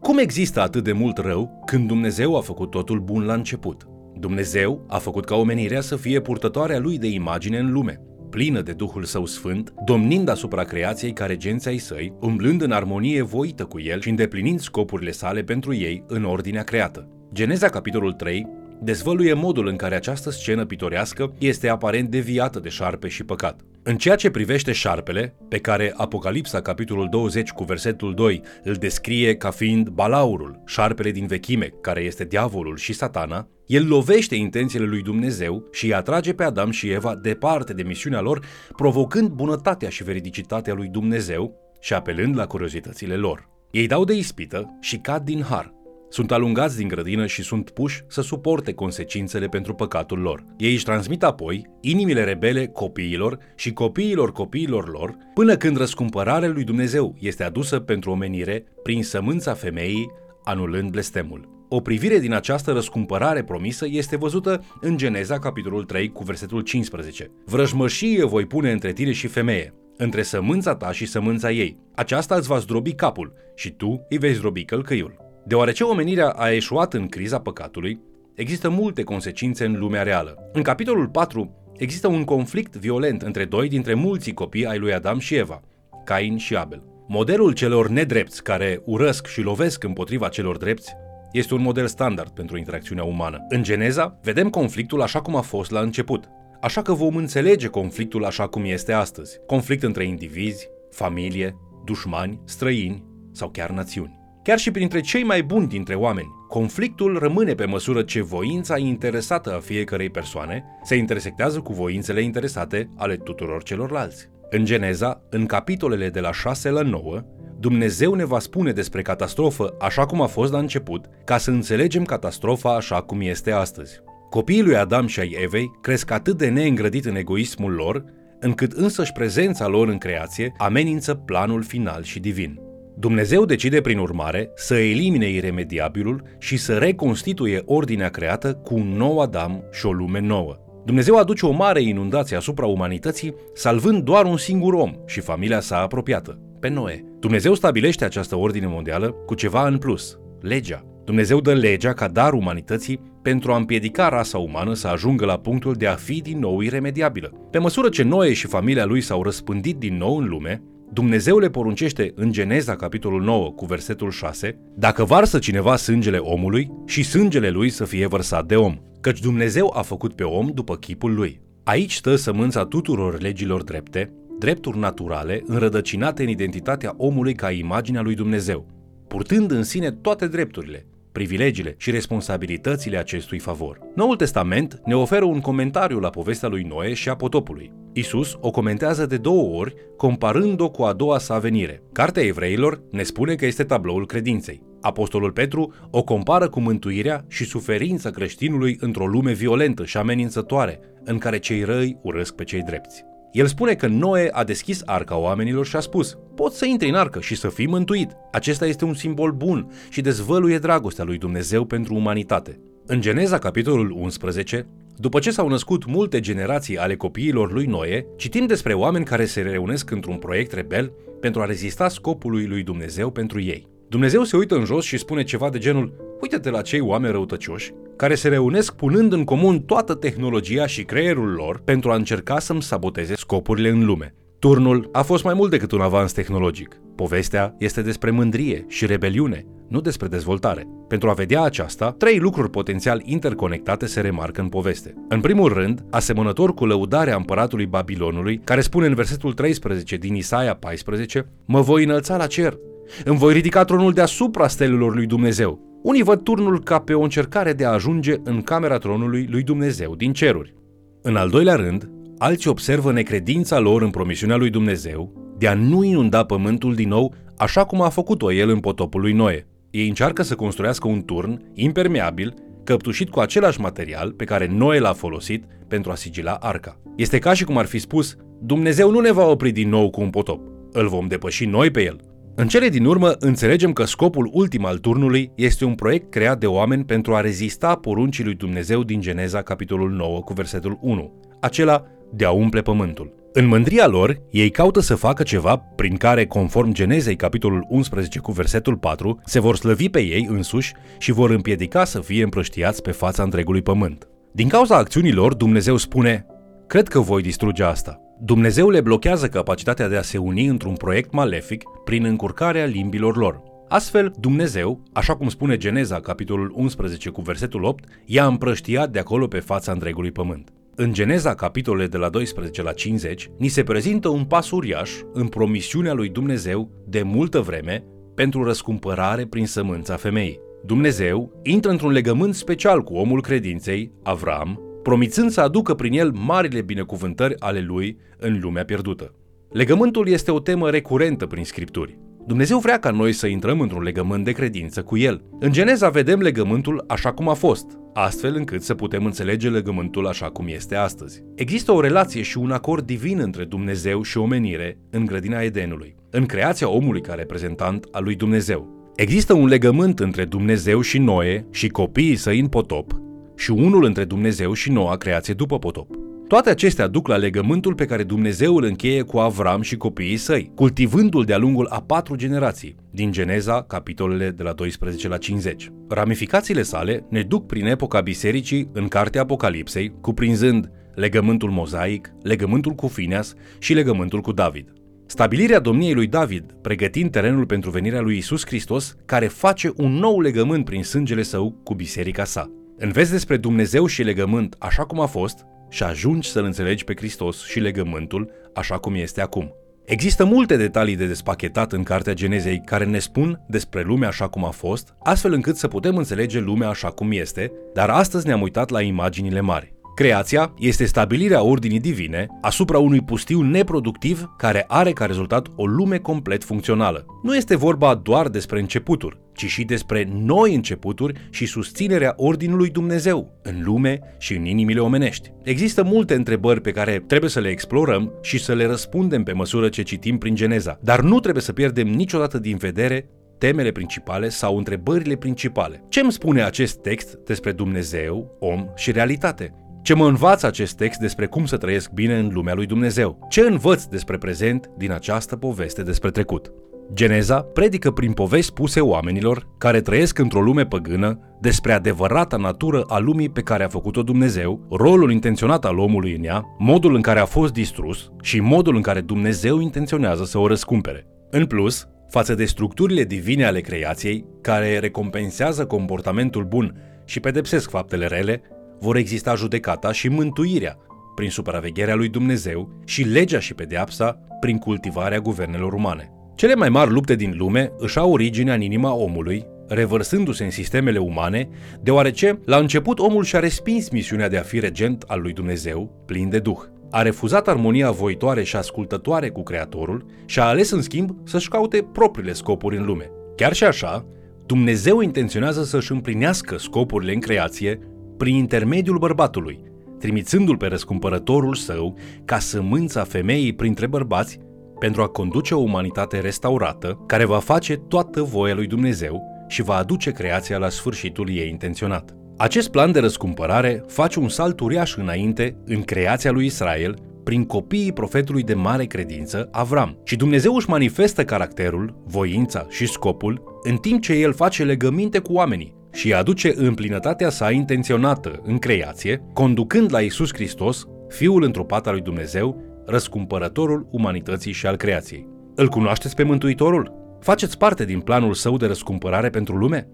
Cum 0.00 0.18
există 0.18 0.60
atât 0.60 0.84
de 0.84 0.92
mult 0.92 1.18
rău 1.18 1.62
când 1.66 1.86
Dumnezeu 1.86 2.36
a 2.36 2.40
făcut 2.40 2.70
totul 2.70 3.00
bun 3.00 3.24
la 3.24 3.34
început? 3.34 3.88
Dumnezeu 4.14 4.84
a 4.88 4.98
făcut 4.98 5.24
ca 5.24 5.34
omenirea 5.34 5.80
să 5.80 5.96
fie 5.96 6.20
purtătoarea 6.20 6.78
lui 6.78 6.98
de 6.98 7.06
imagine 7.06 7.58
în 7.58 7.72
lume, 7.72 8.00
plină 8.30 8.60
de 8.60 8.72
Duhul 8.72 9.04
Său 9.04 9.26
Sfânt, 9.26 9.74
domnind 9.84 10.28
asupra 10.28 10.64
creației 10.64 11.12
ca 11.12 11.26
regenții 11.26 11.70
ai 11.70 11.78
săi, 11.78 12.14
umblând 12.20 12.62
în 12.62 12.72
armonie 12.72 13.22
voită 13.22 13.64
cu 13.64 13.80
el 13.80 14.00
și 14.00 14.08
îndeplinind 14.08 14.60
scopurile 14.60 15.10
sale 15.10 15.42
pentru 15.42 15.74
ei 15.74 16.04
în 16.06 16.24
ordinea 16.24 16.62
creată. 16.62 17.08
Geneza, 17.32 17.68
capitolul 17.68 18.12
3, 18.12 18.46
dezvăluie 18.80 19.32
modul 19.32 19.66
în 19.66 19.76
care 19.76 19.94
această 19.94 20.30
scenă 20.30 20.64
pitorească 20.64 21.32
este 21.38 21.68
aparent 21.68 22.08
deviată 22.08 22.60
de 22.60 22.68
șarpe 22.68 23.08
și 23.08 23.24
păcat. 23.24 23.60
În 23.88 23.96
ceea 23.96 24.16
ce 24.16 24.30
privește 24.30 24.72
șarpele, 24.72 25.34
pe 25.48 25.58
care 25.58 25.92
Apocalipsa, 25.96 26.60
capitolul 26.60 27.08
20 27.10 27.50
cu 27.50 27.64
versetul 27.64 28.14
2, 28.14 28.42
îl 28.62 28.74
descrie 28.74 29.36
ca 29.36 29.50
fiind 29.50 29.88
balaurul, 29.88 30.62
șarpele 30.66 31.10
din 31.10 31.26
vechime, 31.26 31.72
care 31.80 32.00
este 32.00 32.24
diavolul 32.24 32.76
și 32.76 32.92
satana, 32.92 33.48
el 33.66 33.86
lovește 33.86 34.34
intențiile 34.34 34.84
lui 34.84 35.02
Dumnezeu 35.02 35.68
și 35.72 35.84
îi 35.84 35.94
atrage 35.94 36.32
pe 36.32 36.44
Adam 36.44 36.70
și 36.70 36.90
Eva 36.90 37.14
departe 37.14 37.72
de 37.72 37.82
misiunea 37.82 38.20
lor, 38.20 38.44
provocând 38.76 39.28
bunătatea 39.28 39.88
și 39.88 40.04
veridicitatea 40.04 40.74
lui 40.74 40.88
Dumnezeu 40.88 41.54
și 41.80 41.94
apelând 41.94 42.36
la 42.36 42.46
curiozitățile 42.46 43.14
lor. 43.14 43.48
Ei 43.70 43.86
dau 43.86 44.04
de 44.04 44.14
ispită 44.14 44.78
și 44.80 44.96
cad 44.96 45.24
din 45.24 45.42
har, 45.42 45.74
sunt 46.08 46.32
alungați 46.32 46.76
din 46.76 46.88
grădină 46.88 47.26
și 47.26 47.42
sunt 47.42 47.70
puși 47.70 48.02
să 48.06 48.20
suporte 48.20 48.72
consecințele 48.72 49.46
pentru 49.46 49.74
păcatul 49.74 50.18
lor. 50.18 50.44
Ei 50.56 50.72
își 50.72 50.84
transmit 50.84 51.22
apoi 51.22 51.66
inimile 51.80 52.24
rebele 52.24 52.66
copiilor 52.66 53.38
și 53.56 53.72
copiilor 53.72 54.32
copiilor 54.32 54.88
lor, 54.88 55.16
până 55.34 55.56
când 55.56 55.76
răscumpărarea 55.76 56.48
lui 56.48 56.64
Dumnezeu 56.64 57.14
este 57.18 57.44
adusă 57.44 57.78
pentru 57.78 58.10
omenire 58.10 58.64
prin 58.82 59.02
sămânța 59.02 59.54
femeii, 59.54 60.10
anulând 60.44 60.90
blestemul. 60.90 61.56
O 61.68 61.80
privire 61.80 62.18
din 62.18 62.32
această 62.32 62.72
răscumpărare 62.72 63.44
promisă 63.44 63.86
este 63.88 64.16
văzută 64.16 64.64
în 64.80 64.96
Geneza, 64.96 65.38
capitolul 65.38 65.84
3, 65.84 66.12
cu 66.12 66.22
versetul 66.22 66.60
15. 66.60 67.30
Vrăjmășie 67.44 68.24
voi 68.24 68.46
pune 68.46 68.70
între 68.70 68.92
tine 68.92 69.12
și 69.12 69.26
femeie, 69.26 69.74
între 69.96 70.22
sămânța 70.22 70.74
ta 70.74 70.92
și 70.92 71.06
sămânța 71.06 71.50
ei. 71.50 71.78
Aceasta 71.94 72.34
îți 72.34 72.48
va 72.48 72.58
zdrobi 72.58 72.92
capul 72.92 73.32
și 73.54 73.70
tu 73.70 74.06
îi 74.08 74.18
vei 74.18 74.32
zdrobi 74.32 74.64
călcâiul. 74.64 75.27
Deoarece 75.48 75.84
omenirea 75.84 76.28
a 76.28 76.50
eșuat 76.50 76.94
în 76.94 77.06
criza 77.06 77.40
păcatului, 77.40 78.00
există 78.34 78.68
multe 78.68 79.02
consecințe 79.02 79.64
în 79.64 79.78
lumea 79.78 80.02
reală. 80.02 80.50
În 80.52 80.62
capitolul 80.62 81.08
4 81.08 81.72
există 81.76 82.06
un 82.08 82.24
conflict 82.24 82.76
violent 82.76 83.22
între 83.22 83.44
doi 83.44 83.68
dintre 83.68 83.94
mulți 83.94 84.30
copii 84.30 84.66
ai 84.66 84.78
lui 84.78 84.94
Adam 84.94 85.18
și 85.18 85.34
Eva, 85.34 85.62
Cain 86.04 86.36
și 86.36 86.56
Abel. 86.56 86.82
Modelul 87.06 87.52
celor 87.52 87.88
nedrepți 87.88 88.42
care 88.42 88.82
urăsc 88.84 89.26
și 89.26 89.40
lovesc 89.40 89.84
împotriva 89.84 90.28
celor 90.28 90.56
drepți 90.56 90.94
este 91.32 91.54
un 91.54 91.62
model 91.62 91.86
standard 91.86 92.30
pentru 92.30 92.56
interacțiunea 92.56 93.04
umană. 93.04 93.46
În 93.48 93.62
Geneza, 93.62 94.18
vedem 94.22 94.50
conflictul 94.50 95.02
așa 95.02 95.20
cum 95.20 95.36
a 95.36 95.40
fost 95.40 95.70
la 95.70 95.80
început, 95.80 96.24
așa 96.60 96.82
că 96.82 96.92
vom 96.92 97.16
înțelege 97.16 97.66
conflictul 97.66 98.24
așa 98.24 98.46
cum 98.46 98.64
este 98.64 98.92
astăzi. 98.92 99.38
Conflict 99.46 99.82
între 99.82 100.04
indivizi, 100.04 100.68
familie, 100.90 101.56
dușmani, 101.84 102.40
străini 102.44 103.04
sau 103.32 103.48
chiar 103.50 103.70
națiuni. 103.70 104.17
Chiar 104.48 104.58
și 104.58 104.70
printre 104.70 105.00
cei 105.00 105.24
mai 105.24 105.42
buni 105.42 105.66
dintre 105.66 105.94
oameni, 105.94 106.34
conflictul 106.48 107.18
rămâne 107.18 107.54
pe 107.54 107.64
măsură 107.64 108.02
ce 108.02 108.22
voința 108.22 108.78
interesată 108.78 109.54
a 109.54 109.58
fiecărei 109.58 110.10
persoane 110.10 110.64
se 110.82 110.94
intersectează 110.94 111.60
cu 111.60 111.72
voințele 111.72 112.20
interesate 112.20 112.90
ale 112.96 113.16
tuturor 113.16 113.62
celorlalți. 113.62 114.28
În 114.50 114.64
Geneza, 114.64 115.22
în 115.30 115.46
capitolele 115.46 116.08
de 116.08 116.20
la 116.20 116.32
6 116.32 116.70
la 116.70 116.82
9, 116.82 117.24
Dumnezeu 117.60 118.14
ne 118.14 118.24
va 118.24 118.38
spune 118.38 118.72
despre 118.72 119.02
catastrofă 119.02 119.74
așa 119.80 120.06
cum 120.06 120.20
a 120.20 120.26
fost 120.26 120.52
la 120.52 120.58
început, 120.58 121.04
ca 121.24 121.38
să 121.38 121.50
înțelegem 121.50 122.04
catastrofa 122.04 122.76
așa 122.76 123.02
cum 123.02 123.20
este 123.20 123.50
astăzi. 123.50 124.00
Copiii 124.30 124.62
lui 124.62 124.76
Adam 124.76 125.06
și 125.06 125.20
ai 125.20 125.36
Evei 125.42 125.70
cresc 125.80 126.10
atât 126.10 126.36
de 126.36 126.48
neîngrădit 126.48 127.04
în 127.04 127.16
egoismul 127.16 127.72
lor, 127.72 128.04
încât 128.40 128.72
însăși 128.72 129.12
prezența 129.12 129.66
lor 129.66 129.88
în 129.88 129.98
creație 129.98 130.52
amenință 130.58 131.14
planul 131.14 131.62
final 131.62 132.02
și 132.02 132.20
divin. 132.20 132.67
Dumnezeu 133.00 133.44
decide 133.44 133.80
prin 133.80 133.98
urmare 133.98 134.50
să 134.54 134.74
elimine 134.74 135.28
iremediabilul 135.28 136.22
și 136.38 136.56
să 136.56 136.78
reconstituie 136.78 137.62
ordinea 137.64 138.08
creată 138.08 138.54
cu 138.54 138.74
un 138.74 138.88
nou 138.88 139.18
Adam 139.20 139.64
și 139.72 139.86
o 139.86 139.92
lume 139.92 140.20
nouă. 140.20 140.56
Dumnezeu 140.84 141.16
aduce 141.16 141.46
o 141.46 141.50
mare 141.50 141.82
inundație 141.82 142.36
asupra 142.36 142.66
umanității, 142.66 143.34
salvând 143.54 144.02
doar 144.02 144.24
un 144.24 144.36
singur 144.36 144.72
om 144.72 144.92
și 145.06 145.20
familia 145.20 145.60
sa 145.60 145.80
apropiată, 145.80 146.38
pe 146.60 146.68
Noe. 146.68 147.04
Dumnezeu 147.20 147.54
stabilește 147.54 148.04
această 148.04 148.36
ordine 148.36 148.66
mondială 148.66 149.10
cu 149.10 149.34
ceva 149.34 149.66
în 149.66 149.78
plus, 149.78 150.18
legea. 150.40 150.84
Dumnezeu 151.04 151.40
dă 151.40 151.52
legea 151.52 151.92
ca 151.92 152.08
dar 152.08 152.32
umanității 152.32 153.00
pentru 153.22 153.52
a 153.52 153.56
împiedica 153.56 154.08
rasa 154.08 154.38
umană 154.38 154.74
să 154.74 154.88
ajungă 154.88 155.24
la 155.24 155.38
punctul 155.38 155.74
de 155.74 155.86
a 155.86 155.94
fi 155.94 156.20
din 156.20 156.38
nou 156.38 156.60
iremediabilă. 156.60 157.28
Pe 157.50 157.58
măsură 157.58 157.88
ce 157.88 158.02
Noe 158.02 158.32
și 158.32 158.46
familia 158.46 158.84
lui 158.84 159.00
s-au 159.00 159.22
răspândit 159.22 159.76
din 159.76 159.96
nou 159.96 160.16
în 160.16 160.28
lume, 160.28 160.62
Dumnezeu 160.92 161.38
le 161.38 161.48
poruncește 161.48 162.12
în 162.14 162.32
Geneza, 162.32 162.76
capitolul 162.76 163.22
9, 163.22 163.50
cu 163.50 163.64
versetul 163.64 164.10
6, 164.10 164.58
dacă 164.74 165.04
varsă 165.04 165.38
cineva 165.38 165.76
sângele 165.76 166.18
omului 166.18 166.70
și 166.86 167.02
sângele 167.02 167.50
lui 167.50 167.70
să 167.70 167.84
fie 167.84 168.06
vărsat 168.06 168.46
de 168.46 168.56
om, 168.56 168.78
căci 169.00 169.20
Dumnezeu 169.20 169.72
a 169.76 169.82
făcut 169.82 170.14
pe 170.14 170.22
om 170.22 170.50
după 170.54 170.76
chipul 170.76 171.14
lui. 171.14 171.40
Aici 171.64 171.94
stă 171.94 172.16
sămânța 172.16 172.64
tuturor 172.64 173.20
legilor 173.20 173.62
drepte, 173.62 174.12
drepturi 174.38 174.78
naturale 174.78 175.42
înrădăcinate 175.46 176.22
în 176.22 176.28
identitatea 176.28 176.94
omului 176.96 177.34
ca 177.34 177.50
imaginea 177.50 178.00
lui 178.00 178.14
Dumnezeu, 178.14 178.66
purtând 179.08 179.50
în 179.50 179.62
sine 179.62 179.90
toate 179.90 180.26
drepturile, 180.26 180.86
privilegiile 181.18 181.74
și 181.78 181.90
responsabilitățile 181.90 182.98
acestui 182.98 183.38
favor. 183.38 183.78
Noul 183.94 184.16
Testament 184.16 184.80
ne 184.84 184.96
oferă 184.96 185.24
un 185.24 185.40
comentariu 185.40 185.98
la 185.98 186.10
povestea 186.10 186.48
lui 186.48 186.62
Noe 186.62 186.94
și 186.94 187.08
a 187.08 187.14
potopului. 187.14 187.72
Isus 187.92 188.36
o 188.40 188.50
comentează 188.50 189.06
de 189.06 189.16
două 189.16 189.58
ori, 189.58 189.74
comparând-o 189.96 190.70
cu 190.70 190.82
a 190.82 190.92
doua 190.92 191.18
sa 191.18 191.38
venire. 191.38 191.82
Cartea 191.92 192.22
evreilor 192.22 192.82
ne 192.90 193.02
spune 193.02 193.34
că 193.34 193.46
este 193.46 193.64
tabloul 193.64 194.06
credinței. 194.06 194.62
Apostolul 194.80 195.32
Petru 195.32 195.74
o 195.90 196.02
compară 196.02 196.48
cu 196.48 196.60
mântuirea 196.60 197.24
și 197.28 197.44
suferința 197.44 198.10
creștinului 198.10 198.76
într-o 198.80 199.06
lume 199.06 199.32
violentă 199.32 199.84
și 199.84 199.96
amenințătoare, 199.96 200.80
în 201.04 201.18
care 201.18 201.38
cei 201.38 201.62
răi 201.62 201.98
urăsc 202.02 202.34
pe 202.34 202.44
cei 202.44 202.62
drepți. 202.62 203.07
El 203.32 203.46
spune 203.46 203.74
că 203.74 203.86
Noe 203.86 204.28
a 204.32 204.44
deschis 204.44 204.82
arca 204.84 205.16
oamenilor 205.16 205.66
și 205.66 205.76
a 205.76 205.80
spus, 205.80 206.18
poți 206.34 206.58
să 206.58 206.64
intri 206.64 206.88
în 206.88 206.94
arcă 206.94 207.20
și 207.20 207.34
să 207.34 207.48
fii 207.48 207.66
mântuit. 207.66 208.10
Acesta 208.32 208.66
este 208.66 208.84
un 208.84 208.94
simbol 208.94 209.32
bun 209.32 209.70
și 209.90 210.00
dezvăluie 210.00 210.58
dragostea 210.58 211.04
lui 211.04 211.18
Dumnezeu 211.18 211.64
pentru 211.64 211.94
umanitate. 211.94 212.60
În 212.86 213.00
Geneza, 213.00 213.38
capitolul 213.38 213.90
11, 213.90 214.66
După 215.00 215.18
ce 215.18 215.30
s-au 215.30 215.48
născut 215.48 215.86
multe 215.86 216.20
generații 216.20 216.78
ale 216.78 216.96
copiilor 216.96 217.52
lui 217.52 217.66
Noe, 217.66 218.06
citim 218.16 218.46
despre 218.46 218.74
oameni 218.74 219.04
care 219.04 219.24
se 219.24 219.40
reunesc 219.40 219.90
într-un 219.90 220.16
proiect 220.16 220.52
rebel 220.52 220.92
pentru 221.20 221.40
a 221.40 221.44
rezista 221.44 221.88
scopului 221.88 222.46
lui 222.46 222.62
Dumnezeu 222.62 223.10
pentru 223.10 223.40
ei. 223.40 223.68
Dumnezeu 223.88 224.22
se 224.22 224.36
uită 224.36 224.54
în 224.54 224.64
jos 224.64 224.84
și 224.84 224.98
spune 224.98 225.22
ceva 225.24 225.48
de 225.48 225.58
genul 225.58 225.92
Uită-te 226.20 226.50
la 226.50 226.62
cei 226.62 226.80
oameni 226.80 227.12
răutăcioși 227.12 227.72
care 227.96 228.14
se 228.14 228.28
reunesc 228.28 228.74
punând 228.74 229.12
în 229.12 229.24
comun 229.24 229.60
toată 229.60 229.94
tehnologia 229.94 230.66
și 230.66 230.84
creierul 230.84 231.32
lor 231.32 231.60
pentru 231.64 231.90
a 231.90 231.94
încerca 231.94 232.38
să-mi 232.38 232.62
saboteze 232.62 233.14
scopurile 233.16 233.68
în 233.68 233.84
lume. 233.84 234.14
Turnul 234.38 234.88
a 234.92 235.02
fost 235.02 235.24
mai 235.24 235.34
mult 235.34 235.50
decât 235.50 235.72
un 235.72 235.80
avans 235.80 236.12
tehnologic. 236.12 236.80
Povestea 236.94 237.54
este 237.58 237.82
despre 237.82 238.10
mândrie 238.10 238.64
și 238.68 238.86
rebeliune, 238.86 239.46
nu 239.68 239.80
despre 239.80 240.06
dezvoltare. 240.06 240.66
Pentru 240.88 241.08
a 241.08 241.12
vedea 241.12 241.42
aceasta, 241.42 241.90
trei 241.90 242.18
lucruri 242.18 242.50
potențial 242.50 243.02
interconectate 243.04 243.86
se 243.86 244.00
remarcă 244.00 244.40
în 244.40 244.48
poveste. 244.48 244.94
În 245.08 245.20
primul 245.20 245.52
rând, 245.52 245.84
asemănător 245.90 246.54
cu 246.54 246.66
lăudarea 246.66 247.16
împăratului 247.16 247.66
Babilonului, 247.66 248.40
care 248.44 248.60
spune 248.60 248.86
în 248.86 248.94
versetul 248.94 249.32
13 249.32 249.96
din 249.96 250.14
Isaia 250.14 250.54
14, 250.54 251.28
Mă 251.44 251.60
voi 251.60 251.84
înălța 251.84 252.16
la 252.16 252.26
cer, 252.26 252.58
îmi 253.04 253.18
voi 253.18 253.32
ridica 253.32 253.64
tronul 253.64 253.92
deasupra 253.92 254.48
stelelor 254.48 254.94
lui 254.94 255.06
Dumnezeu. 255.06 255.80
Unii 255.82 256.02
văd 256.02 256.22
turnul 256.22 256.62
ca 256.62 256.78
pe 256.78 256.94
o 256.94 257.02
încercare 257.02 257.52
de 257.52 257.64
a 257.64 257.72
ajunge 257.72 258.14
în 258.24 258.42
camera 258.42 258.78
tronului 258.78 259.26
lui 259.30 259.42
Dumnezeu 259.42 259.96
din 259.96 260.12
ceruri. 260.12 260.54
În 261.02 261.16
al 261.16 261.28
doilea 261.28 261.54
rând, 261.54 261.90
alții 262.18 262.50
observă 262.50 262.92
necredința 262.92 263.58
lor 263.58 263.82
în 263.82 263.90
promisiunea 263.90 264.36
lui 264.36 264.50
Dumnezeu 264.50 265.12
de 265.38 265.48
a 265.48 265.54
nu 265.54 265.82
inunda 265.82 266.24
pământul 266.24 266.74
din 266.74 266.88
nou 266.88 267.14
așa 267.36 267.64
cum 267.64 267.82
a 267.82 267.88
făcut-o 267.88 268.32
el 268.32 268.48
în 268.48 268.60
potopul 268.60 269.00
lui 269.00 269.12
Noe. 269.12 269.46
Ei 269.70 269.88
încearcă 269.88 270.22
să 270.22 270.34
construiască 270.34 270.88
un 270.88 271.04
turn 271.04 271.42
impermeabil, 271.54 272.34
căptușit 272.64 273.10
cu 273.10 273.20
același 273.20 273.60
material 273.60 274.12
pe 274.12 274.24
care 274.24 274.46
Noe 274.46 274.78
l-a 274.78 274.92
folosit 274.92 275.44
pentru 275.68 275.90
a 275.90 275.94
sigila 275.94 276.32
arca. 276.32 276.80
Este 276.96 277.18
ca 277.18 277.32
și 277.32 277.44
cum 277.44 277.58
ar 277.58 277.66
fi 277.66 277.78
spus, 277.78 278.16
Dumnezeu 278.40 278.90
nu 278.90 279.00
ne 279.00 279.12
va 279.12 279.26
opri 279.26 279.50
din 279.50 279.68
nou 279.68 279.90
cu 279.90 280.00
un 280.00 280.10
potop, 280.10 280.40
îl 280.72 280.88
vom 280.88 281.06
depăși 281.06 281.44
noi 281.44 281.70
pe 281.70 281.84
el. 281.84 282.00
În 282.40 282.48
cele 282.48 282.68
din 282.68 282.84
urmă, 282.84 283.14
înțelegem 283.18 283.72
că 283.72 283.84
scopul 283.84 284.30
ultim 284.32 284.64
al 284.64 284.78
turnului 284.78 285.30
este 285.34 285.64
un 285.64 285.74
proiect 285.74 286.10
creat 286.10 286.38
de 286.38 286.46
oameni 286.46 286.84
pentru 286.84 287.14
a 287.14 287.20
rezista 287.20 287.74
poruncii 287.74 288.24
lui 288.24 288.34
Dumnezeu 288.34 288.82
din 288.82 289.00
Geneza, 289.00 289.42
capitolul 289.42 289.90
9, 289.90 290.20
cu 290.20 290.32
versetul 290.32 290.78
1, 290.80 291.12
acela 291.40 291.84
de 292.12 292.24
a 292.24 292.30
umple 292.30 292.62
pământul. 292.62 293.12
În 293.32 293.46
mândria 293.46 293.86
lor, 293.86 294.20
ei 294.30 294.50
caută 294.50 294.80
să 294.80 294.94
facă 294.94 295.22
ceva 295.22 295.56
prin 295.56 295.96
care, 295.96 296.26
conform 296.26 296.72
Genezei, 296.72 297.16
capitolul 297.16 297.66
11 297.68 298.18
cu 298.18 298.32
versetul 298.32 298.76
4, 298.76 299.20
se 299.24 299.40
vor 299.40 299.56
slăvi 299.56 299.88
pe 299.88 300.00
ei 300.00 300.26
însuși 300.30 300.72
și 300.98 301.12
vor 301.12 301.30
împiedica 301.30 301.84
să 301.84 302.00
fie 302.00 302.22
împrăștiați 302.22 302.82
pe 302.82 302.90
fața 302.90 303.22
întregului 303.22 303.62
pământ. 303.62 304.08
Din 304.32 304.48
cauza 304.48 304.76
acțiunilor, 304.76 305.34
Dumnezeu 305.34 305.76
spune, 305.76 306.26
cred 306.66 306.88
că 306.88 307.00
voi 307.00 307.22
distruge 307.22 307.62
asta. 307.62 308.07
Dumnezeu 308.20 308.68
le 308.68 308.80
blochează 308.80 309.28
capacitatea 309.28 309.88
de 309.88 309.96
a 309.96 310.02
se 310.02 310.18
uni 310.18 310.46
într-un 310.46 310.74
proiect 310.74 311.12
malefic 311.12 311.62
prin 311.84 312.04
încurcarea 312.04 312.64
limbilor 312.64 313.16
lor. 313.16 313.42
Astfel, 313.68 314.12
Dumnezeu, 314.20 314.82
așa 314.92 315.16
cum 315.16 315.28
spune 315.28 315.56
Geneza, 315.56 316.00
capitolul 316.00 316.52
11 316.54 317.10
cu 317.10 317.20
versetul 317.20 317.64
8, 317.64 317.84
i-a 318.04 318.26
împrăștiat 318.26 318.90
de 318.90 318.98
acolo 318.98 319.26
pe 319.26 319.38
fața 319.38 319.72
întregului 319.72 320.12
pământ. 320.12 320.52
În 320.74 320.92
Geneza, 320.92 321.34
capitolele 321.34 321.88
de 321.88 321.96
la 321.96 322.08
12 322.08 322.62
la 322.62 322.72
50, 322.72 323.30
ni 323.38 323.48
se 323.48 323.62
prezintă 323.62 324.08
un 324.08 324.24
pas 324.24 324.50
uriaș 324.50 324.90
în 325.12 325.26
promisiunea 325.26 325.92
lui 325.92 326.08
Dumnezeu 326.08 326.70
de 326.86 327.02
multă 327.02 327.40
vreme 327.40 327.84
pentru 328.14 328.44
răscumpărare 328.44 329.26
prin 329.26 329.46
sămânța 329.46 329.96
femeii. 329.96 330.40
Dumnezeu 330.64 331.40
intră 331.42 331.70
într-un 331.70 331.90
legământ 331.90 332.34
special 332.34 332.82
cu 332.82 332.94
omul 332.94 333.22
credinței, 333.22 333.92
Avram, 334.02 334.67
promițând 334.88 335.30
să 335.30 335.40
aducă 335.40 335.74
prin 335.74 335.92
el 335.92 336.12
marile 336.12 336.60
binecuvântări 336.60 337.40
ale 337.40 337.60
lui 337.60 337.98
în 338.18 338.38
lumea 338.40 338.64
pierdută. 338.64 339.14
Legământul 339.50 340.08
este 340.08 340.30
o 340.30 340.40
temă 340.40 340.70
recurentă 340.70 341.26
prin 341.26 341.44
scripturi. 341.44 341.98
Dumnezeu 342.26 342.58
vrea 342.58 342.78
ca 342.78 342.90
noi 342.90 343.12
să 343.12 343.26
intrăm 343.26 343.60
într-un 343.60 343.82
legământ 343.82 344.24
de 344.24 344.32
credință 344.32 344.82
cu 344.82 344.96
El. 344.96 345.22
În 345.40 345.52
Geneza 345.52 345.88
vedem 345.88 346.20
legământul 346.20 346.84
așa 346.86 347.12
cum 347.12 347.28
a 347.28 347.32
fost, 347.32 347.66
astfel 347.94 348.34
încât 348.34 348.62
să 348.62 348.74
putem 348.74 349.04
înțelege 349.04 349.48
legământul 349.48 350.06
așa 350.06 350.26
cum 350.26 350.46
este 350.48 350.74
astăzi. 350.74 351.22
Există 351.34 351.72
o 351.72 351.80
relație 351.80 352.22
și 352.22 352.38
un 352.38 352.50
acord 352.50 352.86
divin 352.86 353.18
între 353.18 353.44
Dumnezeu 353.44 354.02
și 354.02 354.18
omenire 354.18 354.78
în 354.90 355.04
grădina 355.04 355.40
Edenului, 355.40 355.94
în 356.10 356.26
creația 356.26 356.68
omului 356.68 357.00
ca 357.00 357.14
reprezentant 357.14 357.86
al 357.92 358.04
lui 358.04 358.14
Dumnezeu. 358.14 358.92
Există 358.96 359.34
un 359.34 359.46
legământ 359.46 360.00
între 360.00 360.24
Dumnezeu 360.24 360.80
și 360.80 360.98
Noe 360.98 361.46
și 361.50 361.68
copiii 361.68 362.16
săi 362.16 362.40
în 362.40 362.46
potop 362.46 363.06
și 363.38 363.50
unul 363.50 363.84
între 363.84 364.04
Dumnezeu 364.04 364.52
și 364.52 364.70
noua 364.70 364.96
creație 364.96 365.34
după 365.34 365.58
potop. 365.58 365.88
Toate 366.28 366.50
acestea 366.50 366.86
duc 366.86 367.08
la 367.08 367.16
legământul 367.16 367.74
pe 367.74 367.84
care 367.84 368.02
Dumnezeu 368.02 368.56
îl 368.56 368.64
încheie 368.64 369.02
cu 369.02 369.18
Avram 369.18 369.62
și 369.62 369.76
copiii 369.76 370.16
săi, 370.16 370.50
cultivându-l 370.54 371.24
de-a 371.24 371.38
lungul 371.38 371.66
a 371.66 371.80
patru 371.80 372.16
generații, 372.16 372.76
din 372.90 373.12
Geneza, 373.12 373.62
capitolele 373.62 374.30
de 374.30 374.42
la 374.42 374.52
12 374.52 375.08
la 375.08 375.16
50. 375.16 375.70
Ramificațiile 375.88 376.62
sale 376.62 377.04
ne 377.10 377.22
duc 377.22 377.46
prin 377.46 377.66
epoca 377.66 378.00
bisericii 378.00 378.70
în 378.72 378.88
cartea 378.88 379.20
Apocalipsei, 379.20 379.92
cuprinzând 380.00 380.70
legământul 380.94 381.50
mozaic, 381.50 382.12
legământul 382.22 382.72
cu 382.72 382.86
Fineas 382.86 383.34
și 383.58 383.74
legământul 383.74 384.20
cu 384.20 384.32
David. 384.32 384.72
Stabilirea 385.06 385.58
domniei 385.58 385.94
lui 385.94 386.06
David, 386.06 386.52
pregătind 386.62 387.10
terenul 387.10 387.46
pentru 387.46 387.70
venirea 387.70 388.00
lui 388.00 388.16
Isus 388.16 388.46
Hristos, 388.46 388.96
care 389.04 389.26
face 389.26 389.72
un 389.76 389.92
nou 389.92 390.20
legământ 390.20 390.64
prin 390.64 390.82
sângele 390.82 391.22
său 391.22 391.60
cu 391.64 391.74
biserica 391.74 392.24
sa. 392.24 392.50
Înveți 392.80 393.10
despre 393.10 393.36
Dumnezeu 393.36 393.86
și 393.86 394.02
legământ 394.02 394.56
așa 394.58 394.84
cum 394.84 395.00
a 395.00 395.06
fost 395.06 395.46
și 395.68 395.82
ajungi 395.82 396.30
să-L 396.30 396.44
înțelegi 396.44 396.84
pe 396.84 396.94
Hristos 396.96 397.44
și 397.44 397.60
legământul 397.60 398.30
așa 398.54 398.78
cum 398.78 398.94
este 398.94 399.20
acum. 399.20 399.52
Există 399.84 400.24
multe 400.24 400.56
detalii 400.56 400.96
de 400.96 401.06
despachetat 401.06 401.72
în 401.72 401.82
Cartea 401.82 402.12
Genezei 402.12 402.62
care 402.64 402.84
ne 402.84 402.98
spun 402.98 403.40
despre 403.48 403.82
lumea 403.82 404.08
așa 404.08 404.28
cum 404.28 404.44
a 404.44 404.50
fost, 404.50 404.94
astfel 405.02 405.32
încât 405.32 405.56
să 405.56 405.68
putem 405.68 405.96
înțelege 405.96 406.40
lumea 406.40 406.68
așa 406.68 406.88
cum 406.88 407.12
este, 407.12 407.52
dar 407.74 407.90
astăzi 407.90 408.26
ne-am 408.26 408.42
uitat 408.42 408.70
la 408.70 408.82
imaginile 408.82 409.40
mari. 409.40 409.74
Creația 409.98 410.54
este 410.58 410.84
stabilirea 410.84 411.42
ordinii 411.42 411.80
divine 411.80 412.26
asupra 412.40 412.78
unui 412.78 413.00
pustiu 413.00 413.40
neproductiv 413.40 414.34
care 414.36 414.64
are 414.68 414.92
ca 414.92 415.04
rezultat 415.04 415.46
o 415.56 415.66
lume 415.66 415.98
complet 415.98 416.44
funcțională. 416.44 417.06
Nu 417.22 417.36
este 417.36 417.56
vorba 417.56 417.94
doar 417.94 418.28
despre 418.28 418.60
începuturi, 418.60 419.20
ci 419.32 419.44
și 419.44 419.64
despre 419.64 420.08
noi 420.12 420.54
începuturi 420.54 421.28
și 421.30 421.46
susținerea 421.46 422.12
ordinului 422.16 422.70
Dumnezeu 422.70 423.40
în 423.42 423.62
lume 423.64 424.00
și 424.18 424.34
în 424.34 424.44
inimile 424.44 424.80
omenești. 424.80 425.32
Există 425.42 425.82
multe 425.82 426.14
întrebări 426.14 426.60
pe 426.60 426.70
care 426.70 427.04
trebuie 427.06 427.30
să 427.30 427.40
le 427.40 427.48
explorăm 427.48 428.12
și 428.22 428.38
să 428.38 428.54
le 428.54 428.66
răspundem 428.66 429.22
pe 429.22 429.32
măsură 429.32 429.68
ce 429.68 429.82
citim 429.82 430.18
prin 430.18 430.34
Geneza, 430.34 430.78
dar 430.82 431.00
nu 431.00 431.20
trebuie 431.20 431.42
să 431.42 431.52
pierdem 431.52 431.86
niciodată 431.86 432.38
din 432.38 432.56
vedere 432.56 433.08
temele 433.38 433.70
principale 433.70 434.28
sau 434.28 434.56
întrebările 434.56 435.16
principale. 435.16 435.84
Ce 435.88 436.00
îmi 436.00 436.12
spune 436.12 436.42
acest 436.42 436.76
text 436.76 437.18
despre 437.26 437.52
Dumnezeu, 437.52 438.36
om 438.40 438.66
și 438.74 438.92
realitate? 438.92 439.52
Ce 439.88 439.94
mă 439.94 440.06
învață 440.06 440.46
acest 440.46 440.76
text 440.76 441.00
despre 441.00 441.26
cum 441.26 441.46
să 441.46 441.56
trăiesc 441.56 441.90
bine 441.90 442.18
în 442.18 442.30
lumea 442.32 442.54
lui 442.54 442.66
Dumnezeu? 442.66 443.26
Ce 443.28 443.40
învăț 443.40 443.84
despre 443.84 444.18
prezent 444.18 444.70
din 444.76 444.92
această 444.92 445.36
poveste 445.36 445.82
despre 445.82 446.10
trecut? 446.10 446.52
Geneza 446.92 447.40
predică 447.40 447.90
prin 447.90 448.12
povești 448.12 448.46
spuse 448.46 448.80
oamenilor 448.80 449.46
care 449.58 449.80
trăiesc 449.80 450.18
într-o 450.18 450.40
lume 450.40 450.66
păgână 450.66 451.18
despre 451.40 451.72
adevărata 451.72 452.36
natură 452.36 452.84
a 452.88 452.98
lumii 452.98 453.28
pe 453.28 453.40
care 453.40 453.64
a 453.64 453.68
făcut-o 453.68 454.02
Dumnezeu, 454.02 454.66
rolul 454.70 455.12
intenționat 455.12 455.64
al 455.64 455.78
omului 455.78 456.14
în 456.14 456.24
ea, 456.24 456.44
modul 456.58 456.94
în 456.94 457.02
care 457.02 457.20
a 457.20 457.24
fost 457.24 457.52
distrus 457.52 458.12
și 458.22 458.40
modul 458.40 458.76
în 458.76 458.82
care 458.82 459.00
Dumnezeu 459.00 459.60
intenționează 459.60 460.24
să 460.24 460.38
o 460.38 460.46
răscumpere. 460.46 461.06
În 461.30 461.46
plus, 461.46 461.88
față 462.08 462.34
de 462.34 462.44
structurile 462.44 463.04
divine 463.04 463.44
ale 463.44 463.60
creației, 463.60 464.24
care 464.40 464.78
recompensează 464.78 465.66
comportamentul 465.66 466.44
bun 466.44 466.74
și 467.04 467.20
pedepsesc 467.20 467.70
faptele 467.70 468.06
rele, 468.06 468.42
vor 468.80 468.96
exista 468.96 469.34
judecata 469.34 469.92
și 469.92 470.08
mântuirea 470.08 470.76
prin 471.14 471.30
supravegherea 471.30 471.94
lui 471.94 472.08
Dumnezeu 472.08 472.68
și 472.84 473.02
legea 473.02 473.38
și 473.38 473.54
pedeapsa 473.54 474.20
prin 474.40 474.58
cultivarea 474.58 475.18
guvernelor 475.18 475.72
umane. 475.72 476.12
Cele 476.34 476.54
mai 476.54 476.68
mari 476.68 476.90
lupte 476.90 477.14
din 477.14 477.34
lume 477.36 477.72
își 477.78 477.98
au 477.98 478.12
originea 478.12 478.54
în 478.54 478.60
inima 478.60 478.94
omului, 478.94 479.46
revărsându-se 479.68 480.44
în 480.44 480.50
sistemele 480.50 480.98
umane, 480.98 481.48
deoarece 481.82 482.40
la 482.44 482.56
început 482.56 482.98
omul 482.98 483.24
și-a 483.24 483.38
respins 483.38 483.88
misiunea 483.88 484.28
de 484.28 484.36
a 484.36 484.42
fi 484.42 484.60
regent 484.60 485.04
al 485.06 485.20
lui 485.20 485.32
Dumnezeu, 485.32 486.02
plin 486.06 486.28
de 486.28 486.38
duh. 486.38 486.58
A 486.90 487.02
refuzat 487.02 487.48
armonia 487.48 487.90
voitoare 487.90 488.42
și 488.42 488.56
ascultătoare 488.56 489.28
cu 489.28 489.42
Creatorul 489.42 490.04
și 490.26 490.40
a 490.40 490.44
ales 490.44 490.70
în 490.70 490.82
schimb 490.82 491.16
să-și 491.24 491.48
caute 491.48 491.88
propriile 491.92 492.32
scopuri 492.32 492.76
în 492.76 492.84
lume. 492.84 493.10
Chiar 493.36 493.52
și 493.52 493.64
așa, 493.64 494.06
Dumnezeu 494.46 495.00
intenționează 495.00 495.64
să-și 495.64 495.92
împlinească 495.92 496.58
scopurile 496.58 497.12
în 497.12 497.20
creație 497.20 497.78
prin 498.18 498.34
intermediul 498.34 498.98
bărbatului, 498.98 499.60
trimițându-l 499.98 500.56
pe 500.56 500.66
răscumpărătorul 500.66 501.54
său 501.54 501.96
ca 502.24 502.38
sămânța 502.38 503.04
femeii 503.04 503.54
printre 503.54 503.86
bărbați 503.86 504.38
pentru 504.78 505.02
a 505.02 505.06
conduce 505.06 505.54
o 505.54 505.60
umanitate 505.60 506.20
restaurată 506.20 507.04
care 507.06 507.24
va 507.24 507.38
face 507.38 507.76
toată 507.76 508.22
voia 508.22 508.54
lui 508.54 508.66
Dumnezeu 508.66 509.22
și 509.48 509.62
va 509.62 509.74
aduce 509.74 510.10
creația 510.10 510.58
la 510.58 510.68
sfârșitul 510.68 511.30
ei 511.30 511.48
intenționat. 511.48 512.16
Acest 512.36 512.70
plan 512.70 512.92
de 512.92 513.00
răscumpărare 513.00 513.84
face 513.86 514.18
un 514.18 514.28
salt 514.28 514.60
uriaș 514.60 514.96
înainte 514.96 515.56
în 515.64 515.82
creația 515.82 516.30
lui 516.30 516.46
Israel 516.46 516.98
prin 517.24 517.44
copiii 517.44 517.92
profetului 517.92 518.42
de 518.42 518.54
mare 518.54 518.84
credință, 518.84 519.48
Avram. 519.52 519.98
Și 520.04 520.16
Dumnezeu 520.16 520.54
își 520.54 520.70
manifestă 520.70 521.24
caracterul, 521.24 522.02
voința 522.06 522.66
și 522.68 522.86
scopul 522.86 523.60
în 523.62 523.76
timp 523.76 524.02
ce 524.02 524.12
el 524.12 524.32
face 524.32 524.64
legăminte 524.64 525.18
cu 525.18 525.32
oamenii 525.32 525.77
și 525.92 526.12
aduce 526.12 526.52
în 526.56 526.74
plinătatea 526.74 527.30
sa 527.30 527.50
intenționată 527.50 528.40
în 528.42 528.58
creație, 528.58 529.22
conducând 529.32 529.92
la 529.92 530.00
Isus 530.00 530.32
Hristos, 530.32 530.84
Fiul 531.08 531.42
întrupat 531.42 531.86
al 531.86 531.92
lui 531.92 532.02
Dumnezeu, 532.02 532.62
răscumpărătorul 532.86 533.88
umanității 533.90 534.52
și 534.52 534.66
al 534.66 534.76
creației. 534.76 535.28
Îl 535.54 535.68
cunoașteți 535.68 536.14
pe 536.14 536.22
Mântuitorul? 536.22 536.92
Faceți 537.20 537.58
parte 537.58 537.84
din 537.84 538.00
planul 538.00 538.34
său 538.34 538.56
de 538.56 538.66
răscumpărare 538.66 539.28
pentru 539.28 539.56
lume? 539.56 539.88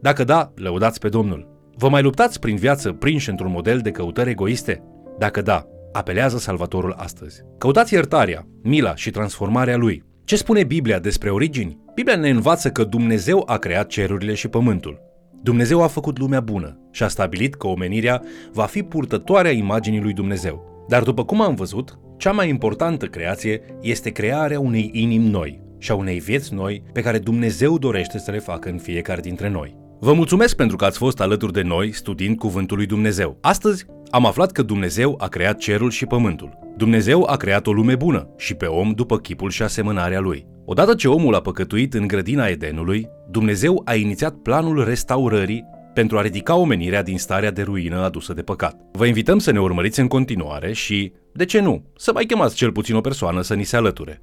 Dacă 0.00 0.24
da, 0.24 0.52
lăudați 0.54 1.00
pe 1.00 1.08
Domnul. 1.08 1.48
Vă 1.76 1.88
mai 1.88 2.02
luptați 2.02 2.40
prin 2.40 2.56
viață 2.56 2.92
prinși 2.92 3.30
într-un 3.30 3.50
model 3.50 3.78
de 3.78 3.90
căutări 3.90 4.30
egoiste? 4.30 4.82
Dacă 5.18 5.42
da, 5.42 5.66
apelează 5.92 6.38
Salvatorul 6.38 6.94
astăzi. 6.96 7.42
Căutați 7.58 7.94
iertarea, 7.94 8.46
mila 8.62 8.94
și 8.94 9.10
transformarea 9.10 9.76
lui. 9.76 10.04
Ce 10.24 10.36
spune 10.36 10.64
Biblia 10.64 10.98
despre 10.98 11.30
origini? 11.30 11.78
Biblia 11.94 12.16
ne 12.16 12.28
învață 12.28 12.70
că 12.70 12.84
Dumnezeu 12.84 13.42
a 13.46 13.56
creat 13.56 13.86
cerurile 13.86 14.34
și 14.34 14.48
pământul. 14.48 15.00
Dumnezeu 15.42 15.82
a 15.82 15.86
făcut 15.86 16.18
lumea 16.18 16.40
bună 16.40 16.78
și 16.90 17.02
a 17.02 17.08
stabilit 17.08 17.54
că 17.54 17.66
omenirea 17.66 18.22
va 18.52 18.64
fi 18.64 18.82
purtătoarea 18.82 19.50
imaginii 19.50 20.00
lui 20.00 20.12
Dumnezeu. 20.12 20.84
Dar 20.88 21.02
după 21.02 21.24
cum 21.24 21.40
am 21.42 21.54
văzut, 21.54 21.98
cea 22.16 22.32
mai 22.32 22.48
importantă 22.48 23.06
creație 23.06 23.60
este 23.80 24.10
crearea 24.10 24.60
unei 24.60 24.90
inimi 24.92 25.28
noi 25.28 25.60
și 25.78 25.90
a 25.90 25.94
unei 25.94 26.18
vieți 26.18 26.54
noi 26.54 26.82
pe 26.92 27.00
care 27.00 27.18
Dumnezeu 27.18 27.78
dorește 27.78 28.18
să 28.18 28.30
le 28.30 28.38
facă 28.38 28.68
în 28.68 28.78
fiecare 28.78 29.20
dintre 29.20 29.48
noi. 29.48 29.76
Vă 30.00 30.12
mulțumesc 30.12 30.56
pentru 30.56 30.76
că 30.76 30.84
ați 30.84 30.98
fost 30.98 31.20
alături 31.20 31.52
de 31.52 31.62
noi 31.62 31.92
studiind 31.92 32.36
Cuvântul 32.38 32.76
lui 32.76 32.86
Dumnezeu. 32.86 33.38
Astăzi 33.40 33.86
am 34.10 34.26
aflat 34.26 34.52
că 34.52 34.62
Dumnezeu 34.62 35.14
a 35.18 35.28
creat 35.28 35.58
cerul 35.58 35.90
și 35.90 36.06
pământul. 36.06 36.58
Dumnezeu 36.76 37.26
a 37.30 37.36
creat 37.36 37.66
o 37.66 37.72
lume 37.72 37.94
bună 37.94 38.28
și 38.36 38.54
pe 38.54 38.66
om 38.66 38.92
după 38.92 39.18
chipul 39.18 39.50
și 39.50 39.62
asemănarea 39.62 40.20
lui. 40.20 40.46
Odată 40.70 40.94
ce 40.94 41.08
omul 41.08 41.34
a 41.34 41.40
păcătuit 41.40 41.94
în 41.94 42.06
grădina 42.06 42.46
Edenului, 42.46 43.08
Dumnezeu 43.30 43.82
a 43.84 43.94
inițiat 43.94 44.34
planul 44.34 44.84
restaurării 44.84 45.64
pentru 45.94 46.18
a 46.18 46.22
ridica 46.22 46.56
omenirea 46.56 47.02
din 47.02 47.18
starea 47.18 47.50
de 47.50 47.62
ruină 47.62 47.98
adusă 47.98 48.32
de 48.32 48.42
păcat. 48.42 48.76
Vă 48.92 49.06
invităm 49.06 49.38
să 49.38 49.50
ne 49.50 49.60
urmăriți 49.60 50.00
în 50.00 50.08
continuare 50.08 50.72
și, 50.72 51.12
de 51.32 51.44
ce 51.44 51.60
nu, 51.60 51.84
să 51.96 52.12
mai 52.12 52.24
chemați 52.24 52.54
cel 52.54 52.72
puțin 52.72 52.94
o 52.94 53.00
persoană 53.00 53.40
să 53.40 53.54
ni 53.54 53.64
se 53.64 53.76
alăture. 53.76 54.22